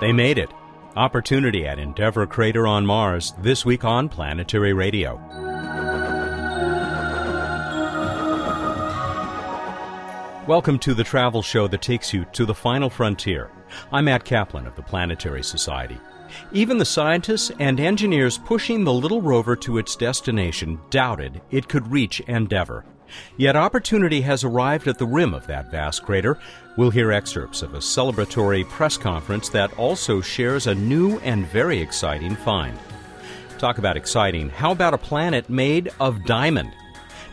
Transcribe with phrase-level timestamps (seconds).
[0.00, 0.50] They made it.
[0.96, 5.16] Opportunity at Endeavour Crater on Mars this week on Planetary Radio.
[10.48, 13.50] Welcome to the travel show that takes you to the final frontier.
[13.92, 15.98] I'm Matt Kaplan of the Planetary Society.
[16.50, 21.92] Even the scientists and engineers pushing the little rover to its destination doubted it could
[21.92, 22.86] reach Endeavour.
[23.36, 26.38] Yet opportunity has arrived at the rim of that vast crater.
[26.76, 31.80] We'll hear excerpts of a celebratory press conference that also shares a new and very
[31.80, 32.78] exciting find.
[33.58, 34.48] Talk about exciting.
[34.48, 36.72] How about a planet made of diamond?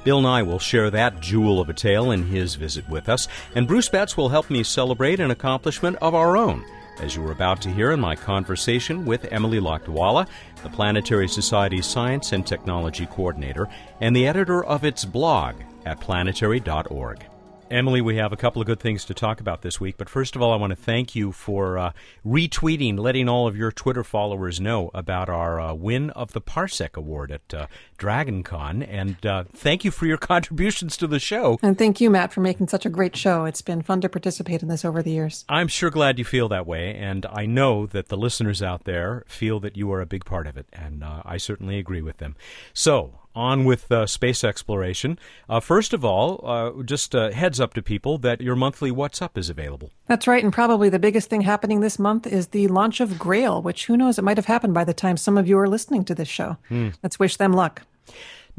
[0.03, 3.67] Bill Nye will share that jewel of a tale in his visit with us, and
[3.67, 6.63] Bruce Betts will help me celebrate an accomplishment of our own,
[7.01, 10.27] as you were about to hear in my conversation with Emily Lakdawalla,
[10.63, 13.67] the Planetary Society's Science and Technology Coordinator,
[13.99, 15.55] and the editor of its blog
[15.87, 17.25] at planetary.org.
[17.69, 20.37] Emily, we have a couple of good things to talk about this week, but first
[20.37, 21.91] of all, I want to thank you for uh,
[22.25, 26.95] retweeting, letting all of your Twitter followers know about our uh, win of the Parsec
[26.95, 31.59] Award at uh, DragonCon, and uh, thank you for your contributions to the show.
[31.61, 33.43] And thank you, Matt, for making such a great show.
[33.43, 35.43] It's been fun to participate in this over the years.
[35.49, 39.25] I'm sure glad you feel that way, and I know that the listeners out there
[39.27, 42.17] feel that you are a big part of it, and uh, I certainly agree with
[42.17, 42.37] them.
[42.73, 45.19] So, on with uh, space exploration.
[45.47, 49.21] Uh, first of all, uh, just uh, heads up to people that your monthly What's
[49.21, 49.91] Up is available.
[50.07, 53.61] That's right, and probably the biggest thing happening this month is the launch of Grail,
[53.61, 56.03] which who knows, it might have happened by the time some of you are listening
[56.05, 56.57] to this show.
[56.67, 56.89] Hmm.
[57.03, 57.83] Let's wish them luck.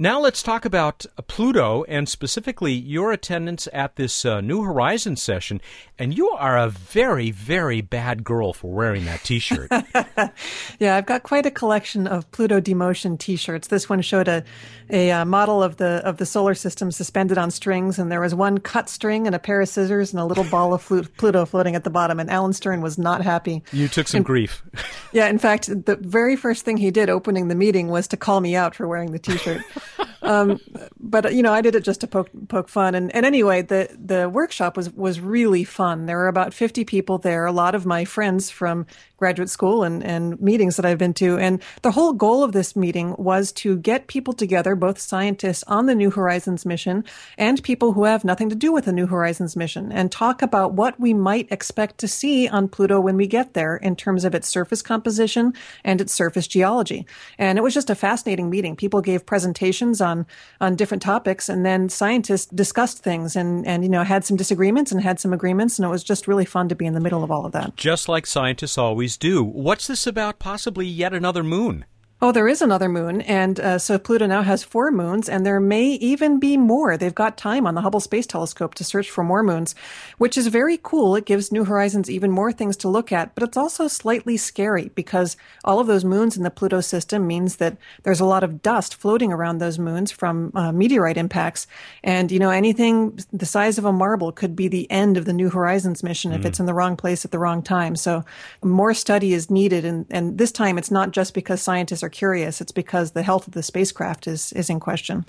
[0.00, 5.60] Now let's talk about Pluto and specifically your attendance at this uh, New Horizons session.
[5.98, 9.72] And you are a very, very bad girl for wearing that T-shirt.
[10.78, 13.66] yeah, I've got quite a collection of Pluto demotion T-shirts.
[13.66, 14.44] This one showed a
[14.90, 18.34] a uh, model of the of the solar system suspended on strings, and there was
[18.34, 21.74] one cut string and a pair of scissors and a little ball of Pluto floating
[21.74, 22.18] at the bottom.
[22.18, 23.62] And Alan Stern was not happy.
[23.72, 24.62] You took some and, grief.
[25.12, 28.40] yeah, in fact, the very first thing he did opening the meeting was to call
[28.40, 29.62] me out for wearing the T-shirt
[30.22, 30.60] um,
[30.98, 32.94] but you know, I did it just to poke poke fun.
[32.94, 36.06] And, and anyway, the the workshop was was really fun.
[36.06, 37.46] There were about fifty people there.
[37.46, 38.86] A lot of my friends from
[39.18, 41.36] graduate school and, and meetings that I've been to.
[41.36, 45.86] And the whole goal of this meeting was to get people together, both scientists on
[45.86, 47.04] the New Horizons mission
[47.36, 50.72] and people who have nothing to do with the New Horizons mission, and talk about
[50.72, 54.34] what we might expect to see on Pluto when we get there in terms of
[54.34, 55.52] its surface composition
[55.84, 57.04] and its surface geology.
[57.38, 58.76] And it was just a fascinating meeting.
[58.76, 60.26] People gave presentations on
[60.60, 64.92] on different topics, and then scientists discussed things and and you know had some disagreements
[64.92, 67.24] and had some agreements, and it was just really fun to be in the middle
[67.24, 67.76] of all of that.
[67.76, 69.42] Just like scientists always always do.
[69.42, 71.86] What's this about possibly yet another moon?
[72.20, 73.20] Oh, there is another moon.
[73.20, 76.96] And uh, so Pluto now has four moons, and there may even be more.
[76.96, 79.76] They've got time on the Hubble Space Telescope to search for more moons,
[80.18, 81.14] which is very cool.
[81.14, 84.90] It gives New Horizons even more things to look at, but it's also slightly scary
[84.96, 88.62] because all of those moons in the Pluto system means that there's a lot of
[88.62, 91.68] dust floating around those moons from uh, meteorite impacts.
[92.02, 95.32] And, you know, anything the size of a marble could be the end of the
[95.32, 96.34] New Horizons mission mm.
[96.40, 97.94] if it's in the wrong place at the wrong time.
[97.94, 98.24] So
[98.60, 99.84] more study is needed.
[99.84, 103.22] And, and this time it's not just because scientists are are curious, it's because the
[103.22, 105.26] health of the spacecraft is, is in question.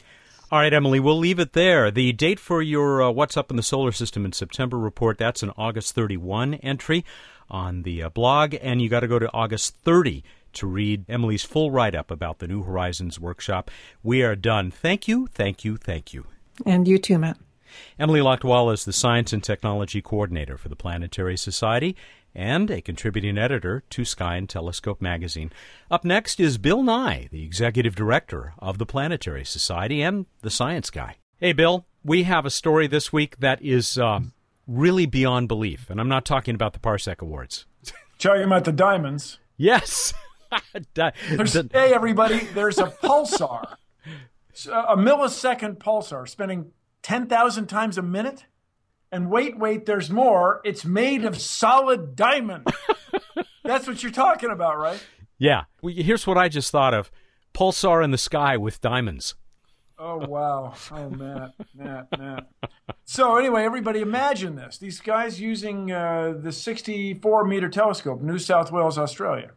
[0.50, 1.92] All right, Emily, we'll leave it there.
[1.92, 5.44] The date for your uh, What's Up in the Solar System in September report, that's
[5.44, 7.04] an August 31 entry
[7.50, 10.24] on the uh, blog, and you got to go to August 30
[10.54, 13.70] to read Emily's full write up about the New Horizons workshop.
[14.02, 14.72] We are done.
[14.72, 16.26] Thank you, thank you, thank you.
[16.66, 17.38] And you too, Matt.
[18.00, 21.96] Emily Lakdawalla is the Science and Technology Coordinator for the Planetary Society
[22.34, 25.52] and a contributing editor to Sky and Telescope magazine.
[25.90, 30.90] Up next is Bill Nye, the executive director of the Planetary Society and the science
[30.90, 31.18] guy.
[31.38, 34.20] Hey, Bill, we have a story this week that is uh,
[34.68, 37.66] really beyond belief, and I'm not talking about the Parsec Awards.
[38.20, 39.40] Talking about the diamonds.
[39.56, 40.14] Yes.
[40.74, 43.76] hey, everybody, there's a pulsar,
[44.68, 48.46] a millisecond pulsar spinning 10,000 times a minute
[49.12, 50.62] and wait, wait, there's more.
[50.64, 52.68] It's made of solid diamond.
[53.64, 55.04] That's what you're talking about, right?
[55.38, 55.64] Yeah.
[55.82, 57.12] Well, here's what I just thought of
[57.54, 59.36] Pulsar in the sky with diamonds.
[59.98, 60.76] Oh, wow.
[60.92, 62.48] Oh, Matt, Matt, Matt.
[63.04, 64.78] So, anyway, everybody imagine this.
[64.78, 69.52] These guys using uh, the 64 meter telescope, New South Wales, Australia,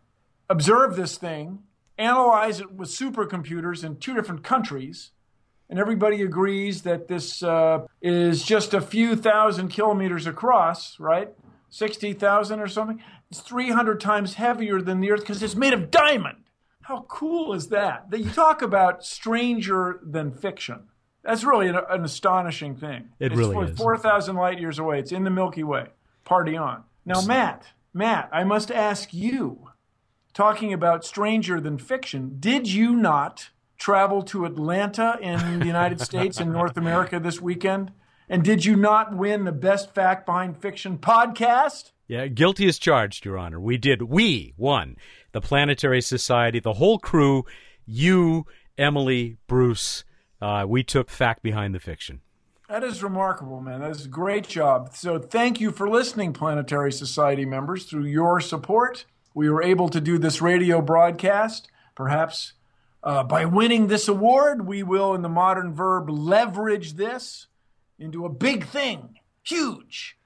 [0.51, 1.61] observe this thing,
[1.97, 5.13] analyze it with supercomputers in two different countries
[5.73, 11.31] and everybody agrees that this uh, is just a few thousand kilometers across, right?
[11.71, 13.03] 60,000 or something.
[13.31, 16.45] It's 300 times heavier than the Earth because it's made of diamond.
[16.83, 18.11] How cool is that?
[18.11, 20.89] That you talk about stranger than fiction.
[21.25, 23.09] That's really an, an astonishing thing.
[23.19, 23.79] It it's really is.
[23.79, 24.99] 4,000 light years away.
[24.99, 25.87] It's in the Milky Way.
[26.25, 26.83] Party on.
[27.07, 29.71] Now, Matt, Matt, I must ask you,
[30.35, 33.49] talking about stranger than fiction, did you not
[33.83, 37.93] travel to Atlanta in the United States and North America this weekend?
[38.29, 41.91] And did you not win the best fact behind fiction podcast?
[42.07, 43.61] Yeah, guilty as charged, Your Honor.
[43.61, 44.03] We did.
[44.03, 44.97] We won.
[45.33, 47.45] The Planetary Society, the whole crew,
[47.85, 48.47] you,
[48.79, 50.05] Emily, Bruce,
[50.41, 52.21] uh, we took fact behind the fiction.
[52.69, 53.81] That is remarkable, man.
[53.81, 54.95] That is a great job.
[54.95, 57.85] So thank you for listening, Planetary Society members.
[57.85, 61.69] Through your support, we were able to do this radio broadcast.
[61.95, 62.55] Perhaps
[63.03, 67.47] uh, by winning this award, we will, in the modern verb, leverage this
[67.99, 70.19] into a big thing, huge.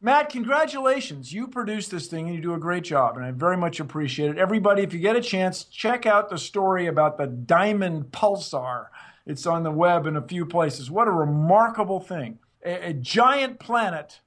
[0.00, 1.32] Matt, congratulations.
[1.32, 4.30] You produced this thing and you do a great job, and I very much appreciate
[4.30, 4.38] it.
[4.38, 8.86] Everybody, if you get a chance, check out the story about the diamond pulsar
[9.26, 10.90] it's on the web in a few places.
[10.90, 12.38] What a remarkable thing.
[12.64, 14.20] A, a giant planet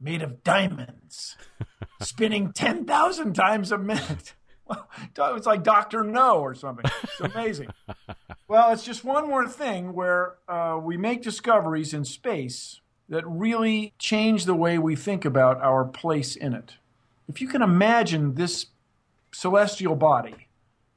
[0.00, 1.36] made of diamonds
[2.00, 4.34] spinning 10,000 times a minute.
[5.16, 6.04] it's like Dr.
[6.04, 6.90] No or something.
[7.02, 7.68] It's amazing.
[8.48, 13.94] well, it's just one more thing where uh, we make discoveries in space that really
[13.98, 16.74] change the way we think about our place in it.
[17.28, 18.66] If you can imagine this
[19.32, 20.48] celestial body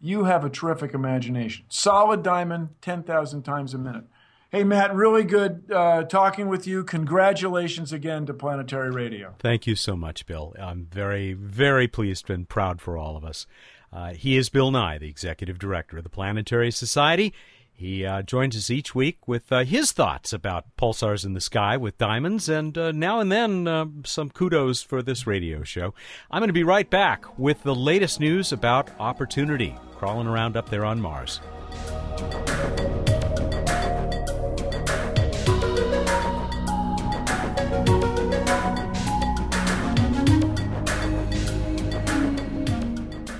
[0.01, 1.65] you have a terrific imagination.
[1.69, 4.06] Solid diamond, 10,000 times a minute.
[4.51, 6.83] Hey, Matt, really good uh, talking with you.
[6.83, 9.33] Congratulations again to Planetary Radio.
[9.39, 10.53] Thank you so much, Bill.
[10.59, 13.48] I'm very, very pleased and proud for all of us.
[13.94, 17.33] Uh, he is Bill Nye, the executive director of the Planetary Society.
[17.71, 21.77] He uh, joins us each week with uh, his thoughts about pulsars in the sky
[21.77, 25.94] with diamonds, and uh, now and then uh, some kudos for this radio show.
[26.30, 30.69] I'm going to be right back with the latest news about opportunity crawling around up
[30.69, 31.39] there on Mars.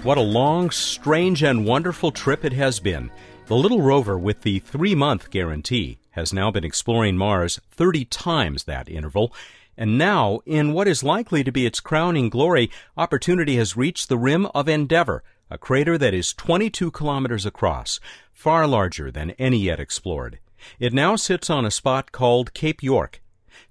[0.04, 3.12] What a long, strange, and wonderful trip it has been.
[3.46, 8.64] The little rover with the three month guarantee has now been exploring Mars 30 times
[8.64, 9.32] that interval.
[9.78, 14.18] And now, in what is likely to be its crowning glory, Opportunity has reached the
[14.18, 18.00] rim of Endeavour, a crater that is 22 kilometers across,
[18.34, 20.40] far larger than any yet explored.
[20.80, 23.22] It now sits on a spot called Cape York,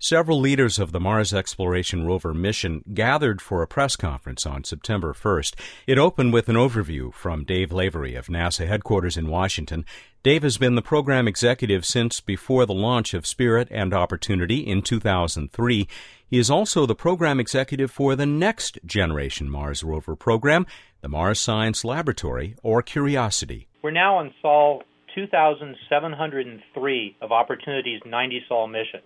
[0.03, 5.13] Several leaders of the Mars Exploration Rover mission gathered for a press conference on September
[5.13, 5.55] 1st.
[5.87, 9.85] It opened with an overview from Dave Lavery of NASA headquarters in Washington.
[10.23, 14.81] Dave has been the program executive since before the launch of Spirit and Opportunity in
[14.81, 15.87] 2003.
[16.27, 20.67] He is also the program executive for the next generation Mars rover program,
[21.03, 23.69] the Mars Science Laboratory, or Curiosity.
[23.83, 24.83] We're now on Sol
[25.15, 29.01] 2703 of Opportunity's 90 Sol mission.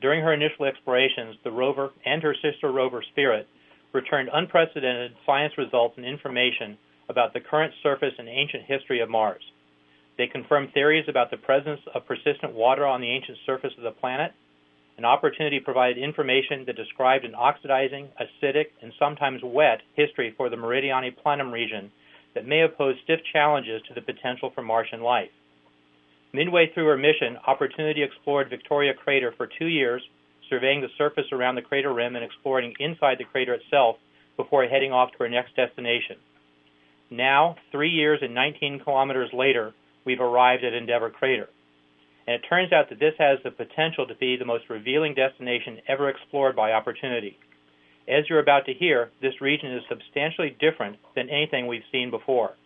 [0.00, 3.48] During her initial explorations, the rover and her sister rover Spirit
[3.92, 6.76] returned unprecedented science results and information
[7.08, 9.42] about the current surface and ancient history of Mars.
[10.18, 13.90] They confirmed theories about the presence of persistent water on the ancient surface of the
[13.90, 14.32] planet.
[14.98, 20.56] An opportunity provided information that described an oxidizing, acidic, and sometimes wet history for the
[20.56, 21.90] Meridiani Planum region
[22.34, 25.30] that may have posed stiff challenges to the potential for Martian life.
[26.36, 30.02] Midway through her mission, Opportunity explored Victoria Crater for two years,
[30.50, 33.96] surveying the surface around the crater rim and exploring inside the crater itself
[34.36, 36.16] before heading off to her next destination.
[37.10, 39.72] Now, three years and 19 kilometers later,
[40.04, 41.48] we've arrived at Endeavour Crater.
[42.26, 45.80] And it turns out that this has the potential to be the most revealing destination
[45.88, 47.38] ever explored by Opportunity.
[48.06, 52.56] As you're about to hear, this region is substantially different than anything we've seen before.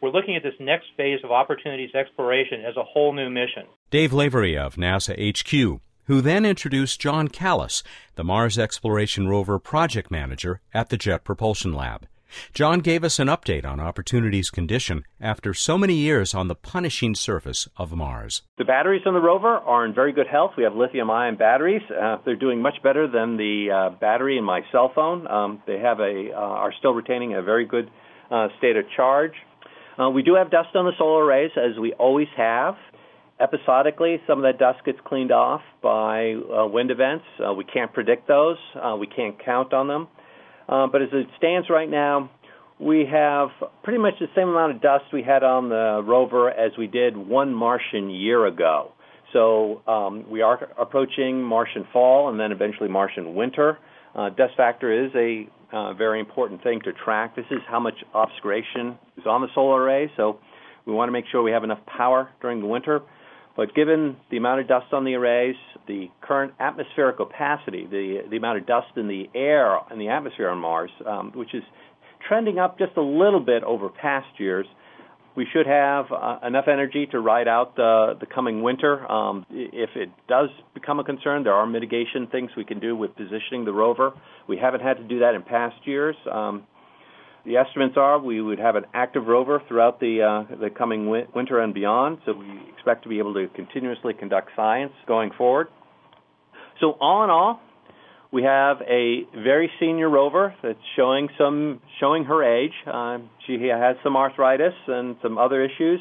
[0.00, 3.64] We're looking at this next phase of opportunities exploration as a whole new mission.
[3.90, 7.82] Dave Lavery of NASA HQ, who then introduced John Callas,
[8.16, 12.06] the Mars Exploration Rover project manager at the Jet Propulsion Lab.
[12.52, 17.14] John gave us an update on Opportunity's condition after so many years on the punishing
[17.14, 18.42] surface of Mars.
[18.58, 20.52] The batteries on the rover are in very good health.
[20.56, 21.82] We have lithium ion batteries.
[21.90, 25.26] Uh, they're doing much better than the uh, battery in my cell phone.
[25.26, 27.90] Um, they have a uh, are still retaining a very good
[28.30, 29.32] uh, state of charge.
[29.98, 32.74] Uh, we do have dust on the solar arrays, as we always have.
[33.40, 37.24] Episodically, some of that dust gets cleaned off by uh, wind events.
[37.44, 38.56] Uh, we can't predict those.
[38.74, 40.08] Uh, we can't count on them.
[40.68, 42.30] Uh, but as it stands right now,
[42.78, 43.48] we have
[43.82, 47.16] pretty much the same amount of dust we had on the rover as we did
[47.16, 48.92] one Martian year ago.
[49.32, 53.78] So um, we are approaching Martian fall and then eventually Martian winter.
[54.14, 57.34] Uh, dust factor is a uh, very important thing to track.
[57.34, 60.38] This is how much obscuration is on the solar array, so
[60.86, 63.00] we want to make sure we have enough power during the winter.
[63.56, 68.36] But given the amount of dust on the arrays, the current atmospheric opacity, the the
[68.36, 71.62] amount of dust in the air and the atmosphere on Mars, um, which is
[72.26, 74.66] trending up just a little bit over past years,
[75.36, 79.10] we should have uh, enough energy to ride out the, the coming winter.
[79.10, 83.16] Um, if it does become a concern, there are mitigation things we can do with
[83.16, 84.12] positioning the rover.
[84.48, 86.16] We haven't had to do that in past years.
[86.30, 86.66] Um,
[87.44, 91.26] the estimates are we would have an active rover throughout the uh, the coming wi-
[91.34, 92.18] winter and beyond.
[92.24, 95.68] So we expect to be able to continuously conduct science going forward.
[96.80, 97.60] So all in all,
[98.34, 102.72] we have a very senior rover that's showing some showing her age.
[102.84, 106.00] Uh, she has some arthritis and some other issues,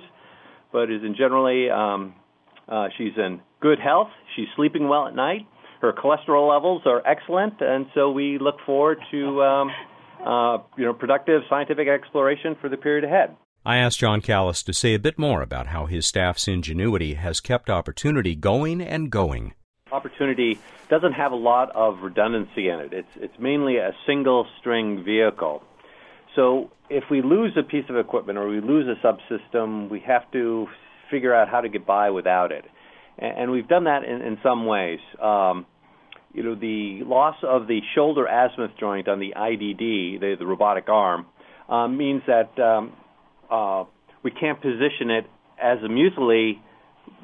[0.72, 2.16] but is in generally um,
[2.68, 4.10] uh, she's in good health.
[4.36, 5.46] She's sleeping well at night.
[5.80, 9.70] Her cholesterol levels are excellent, and so we look forward to um,
[10.26, 13.36] uh, you know productive scientific exploration for the period ahead.
[13.64, 17.40] I asked John Callas to say a bit more about how his staff's ingenuity has
[17.40, 19.54] kept Opportunity going and going.
[19.92, 20.58] Opportunity
[20.94, 22.94] doesn't have a lot of redundancy in it.
[22.94, 25.64] It's it's mainly a single string vehicle.
[26.36, 30.30] So if we lose a piece of equipment or we lose a subsystem, we have
[30.34, 30.68] to
[31.10, 32.66] figure out how to get by without it.
[33.18, 35.00] And, and we've done that in, in some ways.
[35.20, 35.66] Um,
[36.32, 40.90] you know, the loss of the shoulder azimuth joint on the IDD, the, the robotic
[40.90, 41.26] arm,
[41.70, 42.94] uh, means that um,
[43.50, 43.86] uh,
[44.24, 45.26] we can't position it
[45.62, 46.60] as a muesli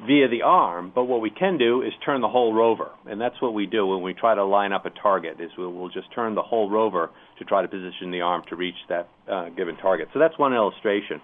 [0.06, 3.40] via the arm, but what we can do is turn the whole rover, and that's
[3.40, 5.40] what we do when we try to line up a target.
[5.40, 8.56] Is we'll, we'll just turn the whole rover to try to position the arm to
[8.56, 10.08] reach that uh, given target.
[10.12, 11.20] So that's one illustration.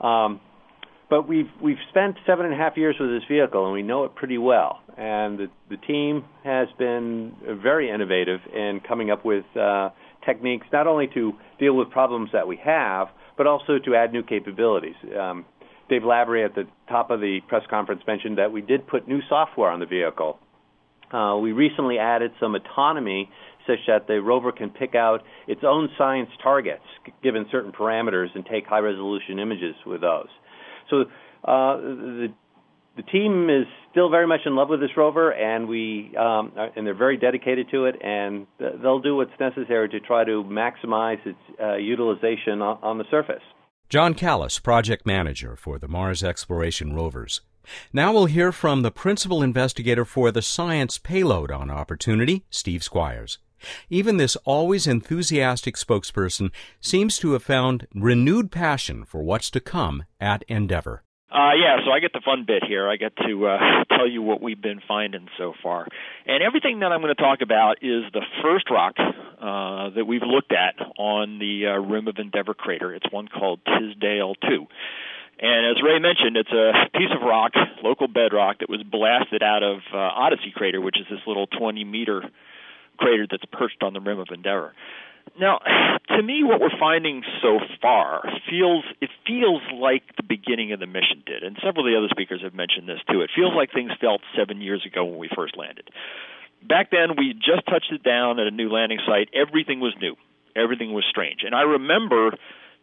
[0.00, 0.40] Um,
[1.10, 4.04] but we've we've spent seven and a half years with this vehicle, and we know
[4.04, 4.80] it pretty well.
[4.96, 9.90] And the, the team has been very innovative in coming up with uh,
[10.26, 14.22] techniques not only to deal with problems that we have, but also to add new
[14.22, 14.96] capabilities.
[15.18, 15.46] Um,
[15.88, 19.20] Dave Lavery at the top of the press conference mentioned that we did put new
[19.28, 20.38] software on the vehicle.
[21.12, 23.30] Uh, we recently added some autonomy
[23.66, 26.84] such that the rover can pick out its own science targets
[27.22, 30.28] given certain parameters and take high resolution images with those.
[30.90, 31.02] So
[31.44, 32.28] uh, the
[32.96, 36.84] the team is still very much in love with this rover, and we um, and
[36.84, 41.38] they're very dedicated to it, and they'll do what's necessary to try to maximize its
[41.62, 43.42] uh, utilization on, on the surface.
[43.88, 47.40] John Callas, project manager for the Mars exploration rovers.
[47.90, 53.38] Now we'll hear from the principal investigator for the science payload on Opportunity, Steve Squyres.
[53.88, 56.50] Even this always enthusiastic spokesperson
[56.82, 61.02] seems to have found renewed passion for what's to come at Endeavour.
[61.30, 62.88] Uh, yeah, so I get the fun bit here.
[62.88, 65.86] I get to uh, tell you what we've been finding so far.
[66.26, 70.22] And everything that I'm going to talk about is the first rock uh, that we've
[70.22, 72.94] looked at on the uh, rim of Endeavour crater.
[72.94, 74.66] It's one called Tisdale 2.
[75.40, 79.62] And as Ray mentioned, it's a piece of rock, local bedrock, that was blasted out
[79.62, 82.22] of uh, Odyssey crater, which is this little 20 meter
[82.96, 84.72] crater that's perched on the rim of Endeavour.
[85.38, 85.58] Now,
[86.16, 90.86] to me, what we're finding so far feels it feels like the beginning of the
[90.86, 93.20] mission did, and several of the other speakers have mentioned this too.
[93.20, 95.88] It feels like things felt seven years ago when we first landed.
[96.62, 99.28] Back then, we just touched it down at a new landing site.
[99.32, 100.16] Everything was new.
[100.56, 102.32] Everything was strange, and I remember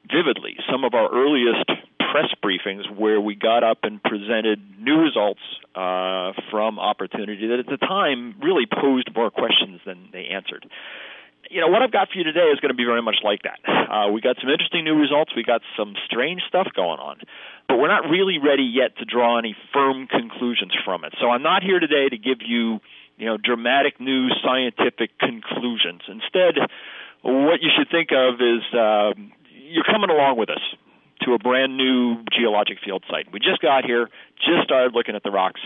[0.09, 1.65] vividly some of our earliest
[1.99, 5.41] press briefings where we got up and presented new results
[5.73, 10.65] uh, from Opportunity that at the time really posed more questions than they answered
[11.49, 13.41] you know what I've got for you today is going to be very much like
[13.43, 13.59] that.
[13.67, 15.31] Uh, we got some interesting new results.
[15.35, 17.19] We got some strange stuff going on,
[17.67, 21.13] but we're not really ready yet to draw any firm conclusions from it.
[21.19, 22.79] So I'm not here today to give you,
[23.17, 26.01] you know, dramatic new scientific conclusions.
[26.07, 26.57] Instead,
[27.21, 29.13] what you should think of is uh,
[29.69, 30.61] you're coming along with us
[31.21, 33.31] to a brand new geologic field site.
[33.31, 35.61] We just got here, just started looking at the rocks,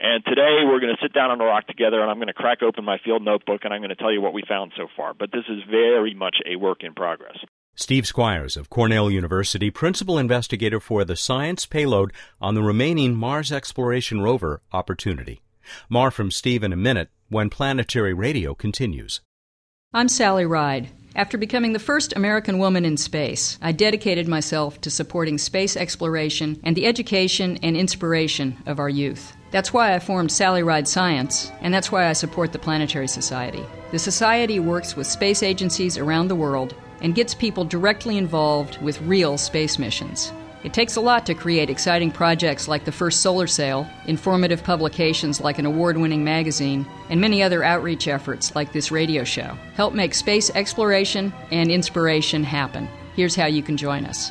[0.00, 2.34] and today we're going to sit down on a rock together, and I'm going to
[2.34, 4.88] crack open my field notebook, and I'm going to tell you what we found so
[4.96, 5.14] far.
[5.14, 7.36] But this is very much a work in progress.
[7.74, 13.50] Steve Squyres of Cornell University, principal investigator for the science payload on the remaining Mars
[13.50, 15.40] exploration rover Opportunity.
[15.88, 19.22] More from Steve in a minute when Planetary Radio continues.
[19.94, 20.90] I'm Sally Ride.
[21.14, 26.58] After becoming the first American woman in space, I dedicated myself to supporting space exploration
[26.64, 29.36] and the education and inspiration of our youth.
[29.50, 33.62] That's why I formed Sally Ride Science, and that's why I support the Planetary Society.
[33.90, 39.02] The Society works with space agencies around the world and gets people directly involved with
[39.02, 40.32] real space missions.
[40.64, 45.40] It takes a lot to create exciting projects like the first solar sail, informative publications
[45.40, 49.56] like an award winning magazine, and many other outreach efforts like this radio show.
[49.74, 52.88] Help make space exploration and inspiration happen.
[53.16, 54.30] Here's how you can join us.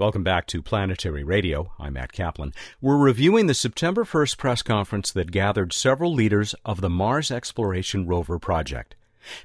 [0.00, 1.72] Welcome back to Planetary Radio.
[1.78, 2.54] I'm Matt Kaplan.
[2.80, 8.06] We're reviewing the September 1st press conference that gathered several leaders of the Mars Exploration
[8.06, 8.94] Rover project.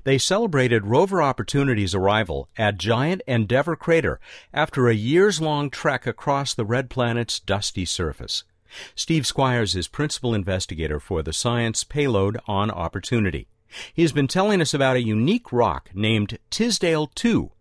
[0.05, 4.21] They celebrated Rover Opportunity's arrival at giant Endeavour crater
[4.53, 8.45] after a years long trek across the red planet's dusty surface.
[8.95, 13.49] Steve Squyres is principal investigator for the science payload on Opportunity.
[13.93, 17.51] He has been telling us about a unique rock named Tisdale 2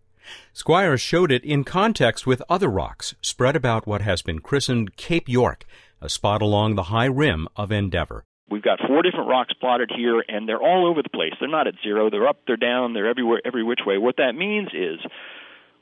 [0.53, 5.27] Squyres showed it in context with other rocks spread about what has been christened Cape
[5.27, 5.65] York,
[6.01, 8.25] a spot along the high rim of Endeavour.
[8.49, 11.33] We've got four different rocks plotted here, and they're all over the place.
[11.39, 12.09] They're not at zero.
[12.09, 13.97] They're up, they're down, they're everywhere, every which way.
[13.97, 14.99] What that means is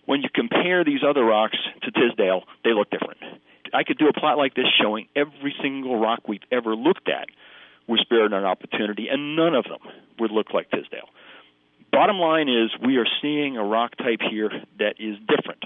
[0.05, 3.19] when you compare these other rocks to Tisdale, they look different.
[3.73, 7.27] I could do a plot like this showing every single rock we've ever looked at
[7.88, 9.79] was spared an opportunity, and none of them
[10.19, 11.09] would look like Tisdale.
[11.93, 15.63] Bottom line is, we are seeing a rock type here that is different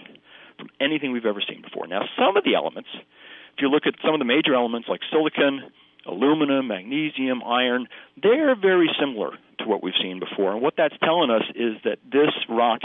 [0.57, 1.87] from anything we've ever seen before.
[1.87, 4.99] Now, some of the elements, if you look at some of the major elements like
[5.09, 5.71] silicon,
[6.05, 7.87] aluminum, magnesium, iron,
[8.21, 10.51] they're very similar to what we've seen before.
[10.51, 12.81] And what that's telling us is that this rock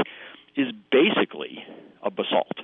[0.55, 1.65] is basically
[2.01, 2.59] a basalt.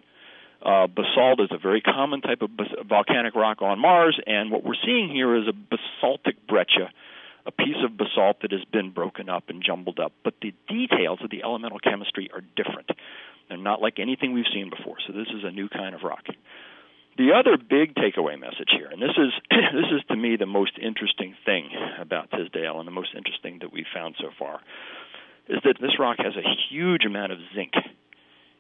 [0.63, 4.63] Uh, basalt is a very common type of bas- volcanic rock on Mars, and what
[4.63, 6.91] we're seeing here is a basaltic breccia
[7.47, 10.13] a piece of basalt that has been broken up and jumbled up.
[10.25, 12.91] But the details of the elemental chemistry are different.
[13.49, 14.97] They're not like anything we've seen before.
[15.07, 16.25] So this is a new kind of rock.
[17.17, 20.79] The other big takeaway message here, and this is this is to me the most
[20.81, 24.61] interesting thing about Tisdale and the most interesting that we've found so far,
[25.49, 27.73] is that this rock has a huge amount of zinc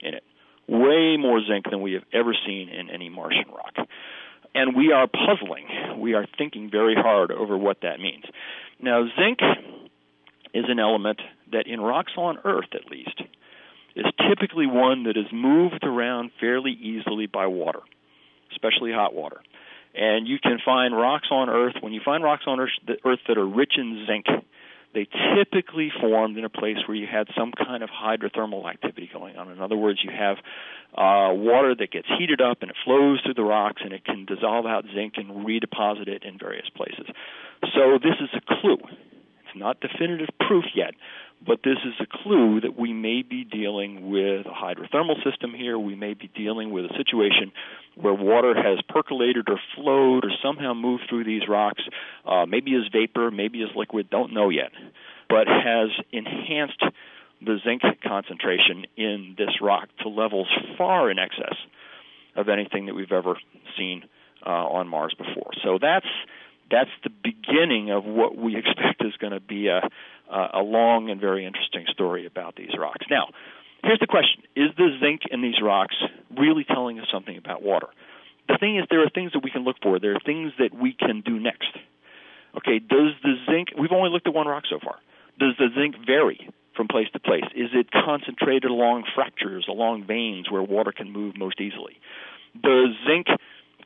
[0.01, 0.25] in it.
[0.67, 3.89] Way more zinc than we have ever seen in any Martian rock.
[4.55, 5.67] And we are puzzling.
[5.99, 8.25] We are thinking very hard over what that means.
[8.81, 9.39] Now, zinc
[10.55, 11.21] is an element
[11.53, 13.23] that in rocks on Earth, at least,
[13.95, 17.81] is typically one that is moved around fairly easily by water,
[18.53, 19.41] especially hot water.
[19.95, 23.47] And you can find rocks on Earth, when you find rocks on Earth that are
[23.47, 24.27] rich in zinc,
[24.95, 29.37] they typically formed in a place where you had some kind of hydrothermal activity going
[29.37, 29.51] on.
[29.51, 30.37] In other words, you have
[30.95, 34.25] uh, water that gets heated up and it flows through the rocks and it can
[34.25, 37.07] dissolve out zinc and redeposit it in various places.
[37.75, 38.79] So this is a clue.
[38.81, 40.95] It's not definitive proof yet,
[41.47, 45.79] but this is a clue that we may be dealing with a hydrothermal system here.
[45.79, 47.53] We may be dealing with a situation
[47.95, 51.83] where water has percolated or flowed or somehow moved through these rocks,
[52.27, 54.73] uh, maybe as vapor, maybe as liquid, don't know yet,
[55.29, 56.83] but has enhanced
[57.41, 61.55] the zinc concentration in this rock to levels far in excess
[62.35, 63.37] of anything that we've ever
[63.77, 64.03] seen
[64.45, 65.51] uh, on Mars before.
[65.63, 66.07] So that's
[66.71, 69.89] that's the beginning of what we expect is going to be a,
[70.31, 73.07] Uh, a long and very interesting story about these rocks.
[73.09, 73.29] Now,
[73.83, 75.97] here's the question Is the zinc in these rocks
[76.37, 77.87] really telling us something about water?
[78.49, 80.75] The thing is, there are things that we can look for, there are things that
[80.75, 81.73] we can do next.
[82.57, 84.97] Okay, does the zinc, we've only looked at one rock so far,
[85.39, 87.45] does the zinc vary from place to place?
[87.55, 92.01] Is it concentrated along fractures, along veins where water can move most easily?
[92.55, 93.27] Does zinc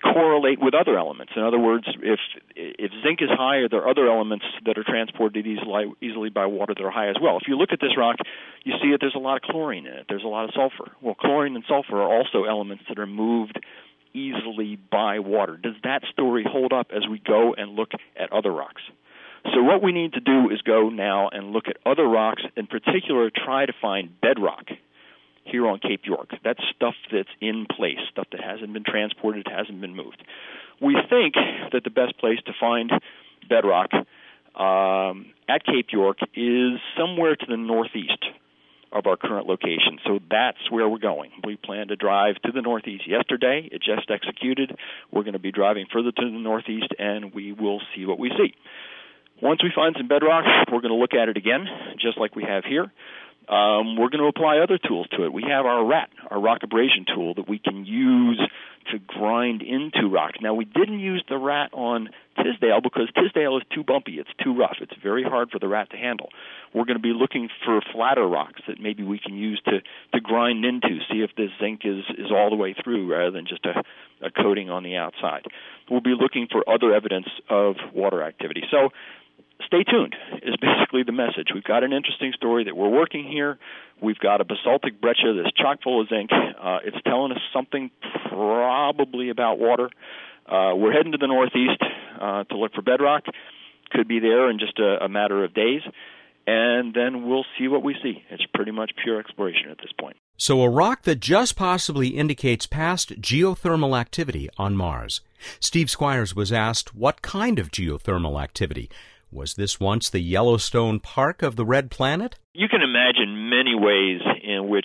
[0.03, 1.33] correlate with other elements.
[1.37, 2.21] In other words, if
[2.57, 6.75] if zinc is high, are there other elements that are transported easily easily by water
[6.75, 7.37] that are high as well?
[7.37, 8.17] If you look at this rock,
[8.65, 10.07] you see that there's a lot of chlorine in it.
[10.09, 10.93] There's a lot of sulfur.
[11.01, 13.59] Well, chlorine and sulfur are also elements that are moved
[14.15, 15.57] easily by water.
[15.57, 18.83] Does that story hold up as we go and look at other rocks?
[19.55, 22.67] So what we need to do is go now and look at other rocks, in
[22.67, 24.67] particular try to find bedrock
[25.45, 26.31] here on Cape York.
[26.45, 30.23] That's stuff that's in place, stuff that hasn't been transported, hasn't been moved.
[30.81, 31.35] We think
[31.73, 32.91] that the best place to find
[33.49, 33.91] bedrock
[34.55, 38.25] um, at Cape York is somewhere to the northeast
[38.93, 39.99] of our current location.
[40.05, 41.31] So that's where we're going.
[41.45, 43.69] We plan to drive to the northeast yesterday.
[43.73, 44.77] It just executed.
[45.11, 48.31] We're going to be driving further to the northeast, and we will see what we
[48.31, 48.55] see.
[49.41, 51.67] Once we find some bedrock, we're going to look at it again,
[51.99, 52.93] just like we have here
[53.49, 55.33] um, we're going to apply other tools to it.
[55.33, 58.41] We have our RAT, our rock abrasion tool, that we can use
[58.91, 60.33] to grind into rock.
[60.41, 64.19] Now, we didn't use the RAT on Tisdale because Tisdale is too bumpy.
[64.19, 64.77] It's too rough.
[64.81, 66.31] It's very hard for the RAT to handle.
[66.75, 69.81] We're going to be looking for flatter rocks that maybe we can use to,
[70.15, 73.47] to grind into, see if the zinc is, is all the way through rather than
[73.47, 73.83] just a,
[74.25, 75.43] a coating on the outside.
[75.91, 78.63] We'll be looking for other evidence of water activity.
[78.71, 78.91] So
[79.67, 81.49] stay tuned is basically the message.
[81.55, 83.59] We've got an interesting story that we're working here.
[84.01, 86.31] We've got a basaltic breccia that's chock full of zinc.
[86.33, 87.91] Uh, it's telling us something
[88.29, 89.91] probably about water.
[90.47, 91.81] Uh, we're heading to the northeast
[92.21, 93.25] uh, to look for bedrock.
[93.91, 95.83] Could be there in just a, a matter of days.
[96.47, 98.25] And then we'll see what we see.
[98.31, 100.17] It's pretty much pure exploration at this point.
[100.37, 105.21] So, a rock that just possibly indicates past geothermal activity on Mars.
[105.61, 108.91] Steve Squyres was asked what kind of geothermal activity.
[109.33, 112.37] Was this once the Yellowstone Park of the Red Planet?
[112.53, 114.85] You can imagine many ways in which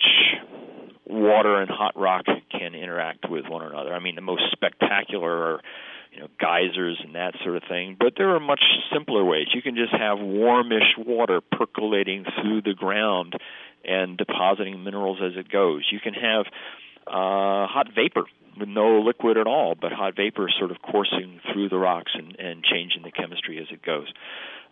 [1.04, 3.92] water and hot rock can interact with one another.
[3.92, 5.60] I mean, the most spectacular are
[6.12, 9.48] you know geysers and that sort of thing, but there are much simpler ways.
[9.52, 13.34] You can just have warmish water percolating through the ground
[13.84, 15.86] and depositing minerals as it goes.
[15.92, 16.46] You can have
[17.08, 18.24] uh, hot vapor
[18.58, 22.36] with no liquid at all, but hot vapor sort of coursing through the rocks and,
[22.38, 24.08] and changing the chemistry as it goes.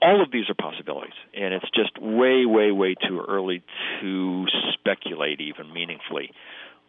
[0.02, 3.62] All of these are possibilities, and it's just way, way, way too early
[4.00, 4.44] to
[4.74, 6.32] speculate even meaningfully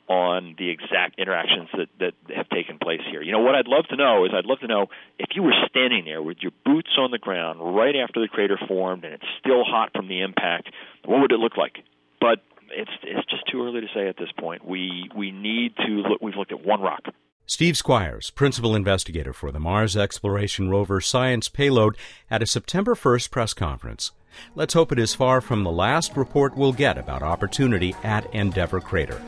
[0.07, 3.21] on the exact interactions that, that have taken place here.
[3.21, 4.87] You know, what I'd love to know is I'd love to know
[5.19, 8.57] if you were standing there with your boots on the ground right after the crater
[8.67, 10.69] formed and it's still hot from the impact,
[11.03, 11.79] what would it look like?
[12.21, 12.39] But
[12.71, 14.65] it's it's just too early to say at this point.
[14.65, 16.21] We we need to look.
[16.21, 17.01] We've looked at one rock.
[17.49, 21.95] Steve Squyres, principal investigator for the Mars Exploration Rover Science Payload,
[22.29, 24.11] at a September 1st press conference.
[24.53, 28.81] Let's hope it is far from the last report we'll get about opportunity at Endeavour
[28.81, 29.21] Crater.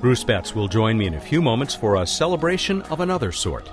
[0.00, 3.68] Bruce Betts will join me in a few moments for a celebration of another sort.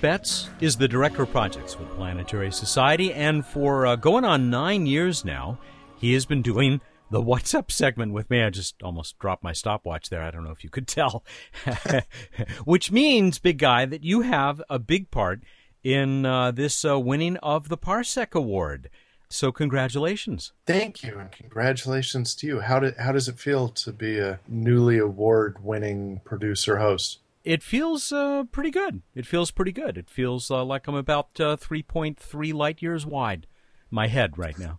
[0.00, 4.86] Betts is the Director of Projects with Planetary Society, and for uh, going on nine
[4.86, 5.58] years now,
[5.98, 8.42] he has been doing the What's Up segment with me.
[8.42, 10.22] I just almost dropped my stopwatch there.
[10.22, 11.22] I don't know if you could tell.
[12.64, 15.40] Which means, big guy, that you have a big part
[15.84, 18.88] in uh, this uh, winning of the Parsec Award.
[19.28, 20.52] So congratulations.
[20.66, 22.60] Thank you, and congratulations to you.
[22.60, 27.18] How how does it feel to be a newly award winning producer host?
[27.44, 29.02] It feels uh, pretty good.
[29.14, 29.96] It feels pretty good.
[29.96, 33.46] It feels uh, like I'm about uh, 3.3 light years wide.
[33.90, 34.78] My head right now.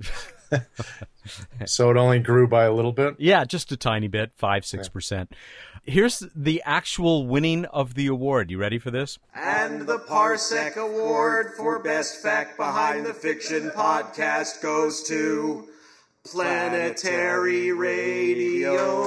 [1.66, 3.16] so it only grew by a little bit?
[3.18, 5.28] Yeah, just a tiny bit, 5 6%.
[5.84, 8.50] Here's the actual winning of the award.
[8.50, 9.18] You ready for this?
[9.34, 15.68] And the Parsec Award for Best Fact Behind the Fiction podcast goes to
[16.24, 19.02] Planetary Radio.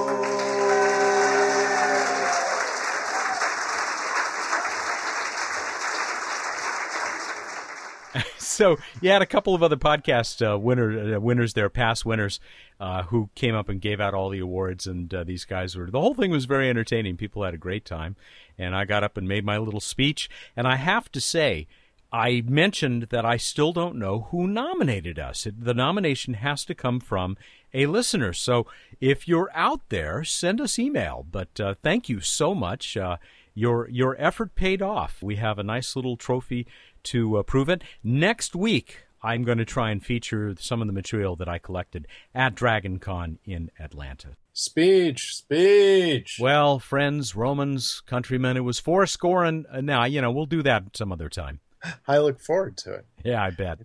[8.56, 12.40] So you had a couple of other podcast uh, winner, uh, winners there, past winners,
[12.80, 15.90] uh, who came up and gave out all the awards, and uh, these guys were.
[15.90, 17.16] The whole thing was very entertaining.
[17.16, 18.16] People had a great time,
[18.58, 20.28] and I got up and made my little speech.
[20.56, 21.66] And I have to say,
[22.12, 25.46] I mentioned that I still don't know who nominated us.
[25.58, 27.36] The nomination has to come from
[27.74, 28.32] a listener.
[28.32, 28.66] So
[29.00, 31.26] if you're out there, send us email.
[31.30, 32.96] But uh, thank you so much.
[32.96, 33.16] Uh,
[33.54, 35.22] your your effort paid off.
[35.22, 36.66] We have a nice little trophy
[37.06, 37.82] to uh, prove it.
[38.02, 42.06] Next week, I'm going to try and feature some of the material that I collected
[42.34, 44.36] at DragonCon in Atlanta.
[44.52, 46.38] Speech, speech.
[46.40, 50.62] Well, friends, Romans, countrymen, it was four score, and uh, now you know we'll do
[50.62, 51.60] that some other time.
[52.08, 53.06] I look forward to it.
[53.24, 53.80] Yeah, I bet.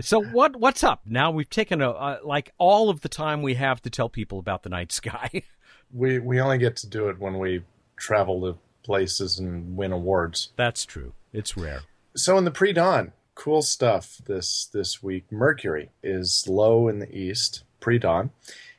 [0.00, 1.02] so what what's up?
[1.04, 4.38] Now we've taken a uh, like all of the time we have to tell people
[4.38, 5.42] about the night sky.
[5.92, 7.62] we we only get to do it when we
[7.96, 10.52] travel to places and win awards.
[10.56, 11.12] That's true.
[11.32, 11.82] It's rare
[12.14, 15.30] so in the pre-dawn, cool stuff this this week.
[15.30, 18.30] Mercury is low in the east pre-dawn,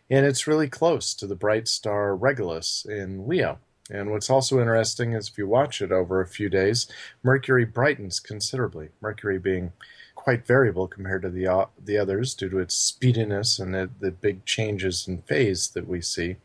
[0.10, 3.60] and it's really close to the bright star Regulus in Leo.
[3.90, 6.88] And what's also interesting is if you watch it over a few days,
[7.24, 8.90] Mercury brightens considerably.
[9.02, 9.74] Mercury being
[10.16, 14.12] quite variable compared to the uh, the others due to its speediness and the, the
[14.12, 16.36] big changes in phase that we see,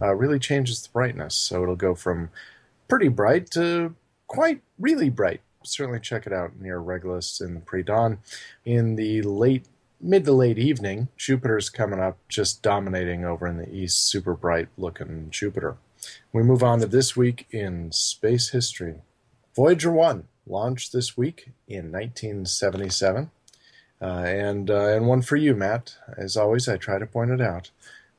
[0.00, 1.34] uh, really changes the brightness.
[1.34, 2.30] So it'll go from
[2.88, 3.94] pretty bright to
[4.28, 8.18] quite really bright certainly check it out near Regulus in the pre-dawn.
[8.64, 9.66] In the late
[10.00, 14.68] mid to late evening, Jupiter's coming up, just dominating over in the east, super bright
[14.76, 15.76] looking Jupiter.
[16.32, 18.96] We move on to this week in space history.
[19.54, 23.30] Voyager 1 launched this week in 1977.
[24.00, 25.96] Uh, and, uh, and one for you, Matt.
[26.16, 27.70] As always, I try to point it out.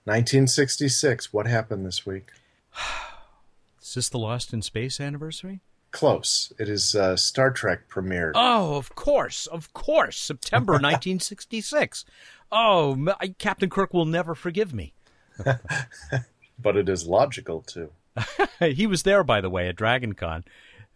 [0.05, 2.31] 1966, what happened this week?
[3.81, 5.61] Is this the Lost in Space anniversary?
[5.97, 6.53] Close.
[6.59, 8.33] It is uh, Star Trek premiered.
[8.35, 10.15] Oh, of course, of course.
[10.19, 12.05] September 1966.
[12.51, 14.93] Oh, Captain Kirk will never forgive me.
[16.59, 17.89] but it is logical, too.
[18.59, 20.43] he was there, by the way, at DragonCon.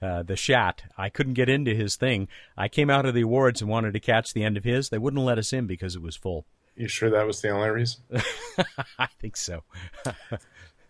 [0.04, 0.84] Uh, the Shat.
[0.96, 2.28] I couldn't get into his thing.
[2.56, 4.90] I came out of the awards and wanted to catch the end of his.
[4.90, 6.46] They wouldn't let us in because it was full.
[6.76, 8.02] You sure that was the only reason?
[9.00, 9.64] I think so.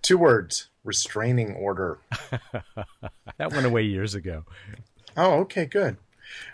[0.02, 2.00] Two words restraining order.
[3.38, 4.46] that went away years ago.
[5.16, 5.98] Oh, okay, good.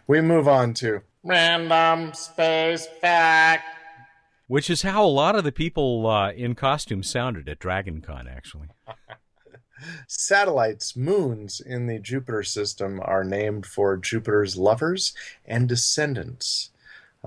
[0.07, 3.65] We move on to random space fact.
[4.47, 8.67] Which is how a lot of the people uh, in costume sounded at DragonCon, actually.
[10.07, 15.13] Satellites, moons in the Jupiter system are named for Jupiter's lovers
[15.45, 16.71] and descendants.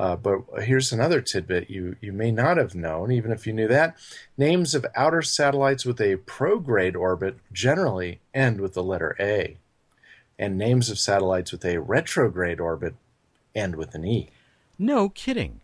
[0.00, 3.68] Uh, but here's another tidbit you, you may not have known, even if you knew
[3.68, 3.94] that.
[4.38, 9.58] Names of outer satellites with a prograde orbit generally end with the letter A,
[10.38, 12.94] and names of satellites with a retrograde orbit
[13.54, 14.30] end with an E.
[14.78, 15.60] No kidding.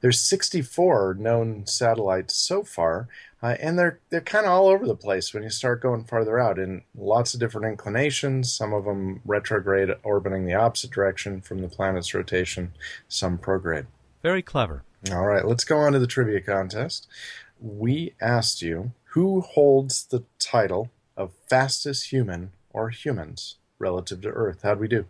[0.00, 3.08] There's 64 known satellites so far,
[3.42, 6.38] uh, and they're they're kind of all over the place when you start going farther
[6.38, 8.52] out in lots of different inclinations.
[8.52, 12.72] Some of them retrograde, orbiting the opposite direction from the planet's rotation.
[13.08, 13.86] Some prograde.
[14.22, 14.82] Very clever.
[15.10, 17.06] All right, let's go on to the trivia contest.
[17.60, 24.60] We asked you who holds the title of fastest human or humans relative to Earth.
[24.62, 25.06] How'd we do?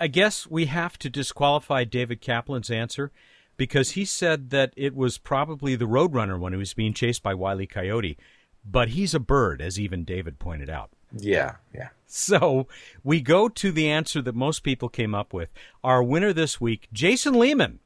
[0.00, 3.12] I guess we have to disqualify David Kaplan's answer
[3.56, 7.34] because he said that it was probably the Roadrunner when he was being chased by
[7.34, 7.66] Wile E.
[7.66, 8.18] Coyote.
[8.64, 10.90] But he's a bird, as even David pointed out.
[11.16, 11.88] Yeah, yeah.
[12.06, 12.68] So
[13.02, 15.50] we go to the answer that most people came up with.
[15.82, 17.80] Our winner this week, Jason Lehman.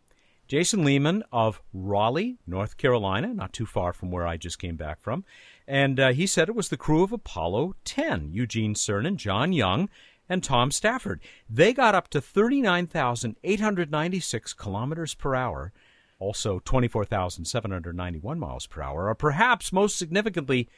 [0.49, 5.01] Jason Lehman of Raleigh, North Carolina, not too far from where I just came back
[5.01, 5.25] from.
[5.67, 9.89] And uh, he said it was the crew of Apollo 10, Eugene Cernan, John Young,
[10.29, 11.21] and Tom Stafford.
[11.49, 15.73] They got up to 39,896 kilometers per hour,
[16.19, 20.69] also 24,791 miles per hour, or perhaps most significantly,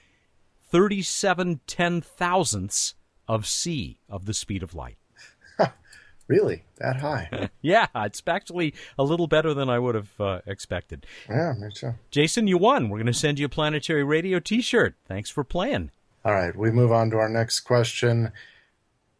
[0.70, 2.94] 37 ten thousandths
[3.26, 4.98] of c of the speed of light.
[6.26, 6.64] really?
[6.78, 7.48] That high?
[7.62, 11.06] yeah, it's actually a little better than I would have uh, expected.
[11.28, 11.94] Yeah, me too.
[12.11, 12.88] Jason, you won.
[12.88, 14.94] We're going to send you a Planetary Radio t shirt.
[15.06, 15.90] Thanks for playing.
[16.24, 18.32] All right, we move on to our next question.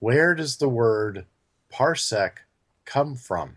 [0.01, 1.27] Where does the word
[1.73, 2.39] parsec
[2.85, 3.57] come from?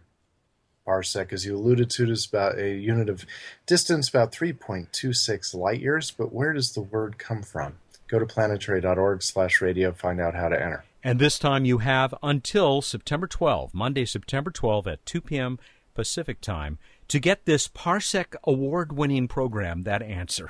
[0.88, 3.26] Parsec, as you alluded to, is about a unit of
[3.68, 7.76] distance about 3.26 light years, but where does the word come from?
[8.08, 10.84] Go to planetary.org slash radio, find out how to enter.
[11.04, 15.60] And this time you have until September 12, Monday, September 12 at 2 p.m.
[15.94, 20.50] Pacific time, to get this Parsec award winning program, that answer.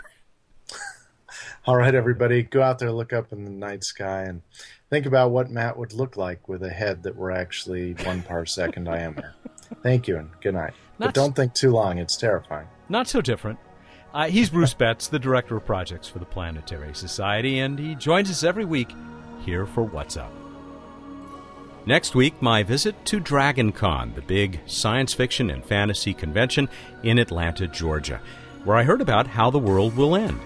[1.68, 4.42] All right, everybody, go out there, look up in the night sky, and
[4.90, 8.74] think about what Matt would look like with a head that were actually one parsec
[8.78, 9.36] in diameter.
[9.84, 10.74] Thank you, and good night.
[10.98, 12.68] Not but don't think too long; it's terrifying.
[12.90, 13.60] Not so different.
[14.12, 18.32] Uh, he's Bruce Betts, the director of projects for the Planetary Society, and he joins
[18.32, 18.90] us every week
[19.46, 20.34] here for What's Up.
[21.86, 26.70] Next week, my visit to DragonCon, the big science fiction and fantasy convention
[27.04, 28.20] in Atlanta, Georgia,
[28.64, 30.40] where I heard about how the world will end.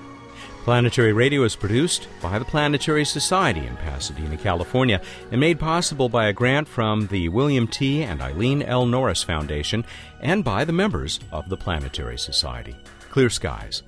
[0.65, 4.99] Planetary Radio is produced by the Planetary Society in Pasadena, California,
[5.30, 8.01] and made possible by a grant from the William T.
[8.01, 8.88] and Eileen L.
[8.88, 9.86] Norris Foundation
[10.21, 12.75] and by the members of the Planetary Society.
[13.12, 13.84] Clear skies.